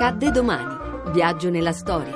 Accadde 0.00 0.30
domani. 0.30 0.76
Viaggio 1.12 1.50
nella 1.50 1.72
storia. 1.72 2.12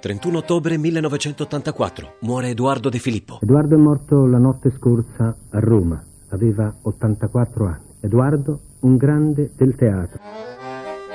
31 0.00 0.38
ottobre 0.38 0.78
1984. 0.78 2.18
Muore 2.20 2.50
Edoardo 2.50 2.88
De 2.88 3.00
Filippo. 3.00 3.40
Edoardo 3.42 3.74
è 3.74 3.78
morto 3.78 4.26
la 4.26 4.38
notte 4.38 4.70
scorsa 4.70 5.34
a 5.50 5.58
Roma. 5.58 6.00
Aveva 6.28 6.72
84 6.82 7.66
anni. 7.66 7.84
Edoardo, 7.98 8.60
un 8.82 8.96
grande 8.96 9.50
del 9.56 9.74
teatro. 9.74 10.20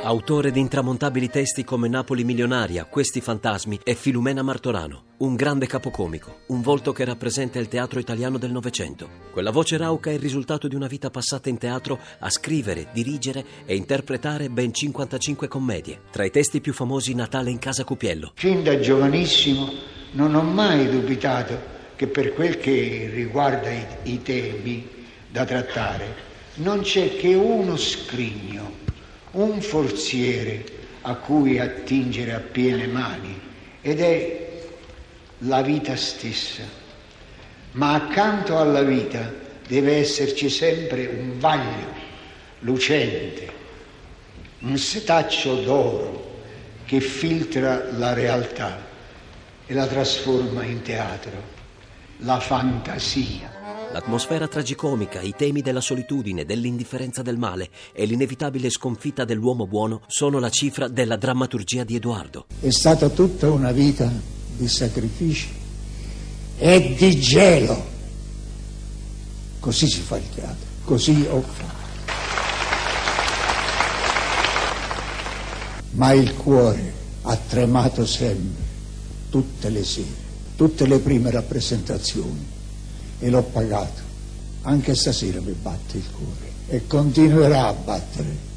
Autore 0.09 0.49
di 0.49 0.59
intramontabili 0.59 1.29
testi 1.29 1.63
come 1.63 1.87
Napoli 1.87 2.23
milionaria, 2.23 2.85
Questi 2.85 3.21
fantasmi 3.21 3.79
e 3.83 3.93
Filumena 3.93 4.41
Martorano. 4.41 5.03
Un 5.17 5.35
grande 5.35 5.67
capocomico, 5.67 6.39
un 6.47 6.61
volto 6.61 6.91
che 6.91 7.05
rappresenta 7.05 7.59
il 7.59 7.67
teatro 7.67 7.99
italiano 7.99 8.39
del 8.39 8.49
Novecento. 8.49 9.07
Quella 9.31 9.51
voce 9.51 9.77
rauca 9.77 10.09
è 10.09 10.13
il 10.13 10.19
risultato 10.19 10.67
di 10.67 10.73
una 10.73 10.87
vita 10.87 11.11
passata 11.11 11.49
in 11.49 11.59
teatro 11.59 11.99
a 12.17 12.29
scrivere, 12.31 12.87
dirigere 12.91 13.45
e 13.67 13.75
interpretare 13.75 14.49
ben 14.49 14.73
55 14.73 15.47
commedie. 15.47 16.01
Tra 16.09 16.25
i 16.25 16.31
testi 16.31 16.59
più 16.59 16.73
famosi 16.73 17.13
Natale 17.13 17.51
in 17.51 17.59
casa 17.59 17.83
Cupiello. 17.83 18.31
Fin 18.33 18.63
da 18.63 18.79
giovanissimo 18.79 19.71
non 20.13 20.33
ho 20.33 20.41
mai 20.41 20.89
dubitato 20.89 21.55
che 21.95 22.07
per 22.07 22.33
quel 22.33 22.57
che 22.57 23.11
riguarda 23.13 23.69
i, 23.69 23.85
i 24.05 24.23
temi 24.23 24.89
da 25.29 25.45
trattare 25.45 26.27
non 26.55 26.81
c'è 26.81 27.15
che 27.15 27.35
uno 27.35 27.77
scrigno 27.77 28.87
un 29.31 29.61
forziere 29.61 30.63
a 31.01 31.15
cui 31.15 31.59
attingere 31.59 32.33
a 32.33 32.39
piene 32.39 32.87
mani 32.87 33.39
ed 33.81 34.01
è 34.01 34.49
la 35.39 35.61
vita 35.61 35.95
stessa. 35.95 36.63
Ma 37.73 37.93
accanto 37.93 38.57
alla 38.57 38.81
vita 38.81 39.31
deve 39.67 39.97
esserci 39.97 40.49
sempre 40.49 41.05
un 41.07 41.39
vaglio 41.39 41.97
lucente, 42.59 43.51
un 44.59 44.77
setaccio 44.77 45.61
d'oro 45.61 46.41
che 46.85 46.99
filtra 46.99 47.91
la 47.91 48.13
realtà 48.13 48.87
e 49.65 49.73
la 49.73 49.85
trasforma 49.85 50.63
in 50.63 50.81
teatro, 50.81 51.57
la 52.17 52.39
fantasia. 52.39 53.58
L'atmosfera 53.91 54.47
tragicomica, 54.47 55.19
i 55.19 55.33
temi 55.35 55.63
della 55.63 55.81
solitudine, 55.81 56.45
dell'indifferenza 56.45 57.23
del 57.23 57.37
male 57.37 57.69
e 57.91 58.05
l'inevitabile 58.05 58.69
sconfitta 58.69 59.25
dell'uomo 59.25 59.65
buono 59.65 60.01
sono 60.05 60.37
la 60.37 60.51
cifra 60.51 60.87
della 60.87 61.15
drammaturgia 61.15 61.83
di 61.83 61.95
Edoardo. 61.95 62.45
È 62.59 62.69
stata 62.69 63.09
tutta 63.09 63.49
una 63.49 63.71
vita 63.71 64.11
di 64.55 64.67
sacrifici 64.67 65.49
e 66.59 66.93
di 66.95 67.19
gelo. 67.19 67.83
Così 69.59 69.87
si 69.87 70.01
fa 70.01 70.17
il 70.17 70.29
teatro, 70.35 70.67
così 70.83 71.25
ho 71.27 71.41
fatto. 71.41 71.77
Ma 75.93 76.11
il 76.11 76.35
cuore 76.35 76.93
ha 77.23 77.35
tremato 77.35 78.05
sempre, 78.05 78.63
tutte 79.31 79.69
le 79.69 79.83
sere, 79.83 80.27
tutte 80.55 80.85
le 80.85 80.99
prime 80.99 81.31
rappresentazioni 81.31 82.57
e 83.19 83.29
l'ho 83.29 83.43
pagato. 83.43 84.01
Anche 84.63 84.95
stasera 84.95 85.39
mi 85.41 85.53
batte 85.53 85.97
il 85.97 86.09
cuore 86.11 86.51
e 86.67 86.87
continuerà 86.87 87.67
a 87.67 87.73
battere 87.73 88.47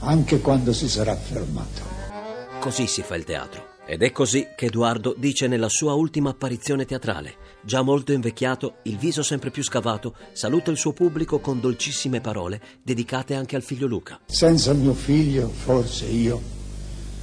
anche 0.00 0.40
quando 0.40 0.72
si 0.72 0.88
sarà 0.88 1.14
fermato. 1.14 1.82
Così 2.60 2.86
si 2.86 3.02
fa 3.02 3.16
il 3.16 3.24
teatro. 3.24 3.68
Ed 3.86 4.02
è 4.02 4.12
così 4.12 4.46
che 4.54 4.66
Edoardo 4.66 5.14
dice 5.18 5.48
nella 5.48 5.68
sua 5.68 5.94
ultima 5.94 6.30
apparizione 6.30 6.84
teatrale. 6.84 7.34
Già 7.62 7.82
molto 7.82 8.12
invecchiato, 8.12 8.76
il 8.84 8.96
viso 8.96 9.22
sempre 9.22 9.50
più 9.50 9.64
scavato, 9.64 10.14
saluta 10.32 10.70
il 10.70 10.76
suo 10.76 10.92
pubblico 10.92 11.40
con 11.40 11.60
dolcissime 11.60 12.20
parole 12.20 12.60
dedicate 12.82 13.34
anche 13.34 13.56
al 13.56 13.62
figlio 13.62 13.86
Luca. 13.86 14.20
Senza 14.26 14.72
mio 14.74 14.94
figlio, 14.94 15.48
forse 15.48 16.06
io, 16.06 16.40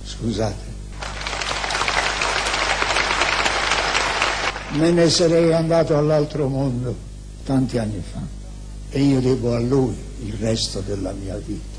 scusate, 0.04 0.77
me 4.78 4.92
ne 4.92 5.10
sarei 5.10 5.52
andato 5.54 5.98
all'altro 5.98 6.48
mondo 6.48 6.96
tanti 7.44 7.78
anni 7.78 8.02
fa 8.02 8.22
e 8.90 9.02
io 9.02 9.20
devo 9.20 9.54
a 9.54 9.60
lui 9.60 9.96
il 10.24 10.34
resto 10.34 10.82
della 10.82 11.12
mia 11.14 11.36
vita. 11.38 11.76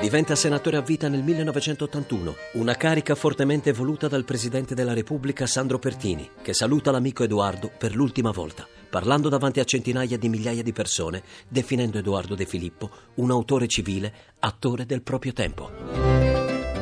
Diventa 0.00 0.34
senatore 0.34 0.76
a 0.76 0.80
vita 0.80 1.08
nel 1.08 1.22
1981, 1.22 2.34
una 2.54 2.74
carica 2.74 3.14
fortemente 3.14 3.72
voluta 3.72 4.08
dal 4.08 4.24
Presidente 4.24 4.74
della 4.74 4.94
Repubblica 4.94 5.46
Sandro 5.46 5.78
Pertini, 5.78 6.28
che 6.40 6.54
saluta 6.54 6.90
l'amico 6.90 7.22
Edoardo 7.22 7.70
per 7.76 7.94
l'ultima 7.94 8.30
volta, 8.30 8.66
parlando 8.88 9.28
davanti 9.28 9.60
a 9.60 9.64
centinaia 9.64 10.16
di 10.16 10.28
migliaia 10.28 10.62
di 10.62 10.72
persone, 10.72 11.22
definendo 11.48 11.98
Edoardo 11.98 12.34
De 12.34 12.46
Filippo 12.46 12.90
un 13.16 13.30
autore 13.30 13.66
civile, 13.66 14.12
attore 14.38 14.86
del 14.86 15.02
proprio 15.02 15.32
tempo. 15.34 16.09